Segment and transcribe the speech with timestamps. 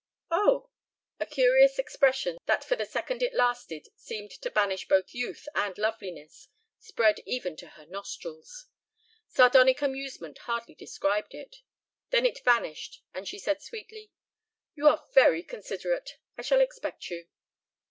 [0.31, 0.71] "Oh!"
[1.19, 5.77] A curious expression that for the second it lasted seemed to banish both youth and
[5.77, 6.47] loveliness
[6.79, 8.65] spread even to her nostrils.
[9.27, 11.57] Sardonic amusement hardly described it.
[12.09, 14.11] Then it vanished and she said sweetly:
[14.73, 16.17] "You are very considerate.
[16.35, 17.27] I shall expect you."